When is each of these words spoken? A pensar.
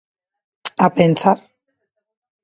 A 0.85 0.87
pensar. 0.95 1.35